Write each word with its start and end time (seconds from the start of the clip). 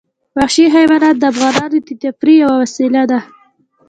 وحشي 0.37 0.65
حیوانات 0.75 1.15
د 1.19 1.23
افغانانو 1.31 1.77
د 1.87 1.89
تفریح 2.03 2.37
یوه 2.43 2.55
وسیله 2.63 3.03
ده. 3.11 3.19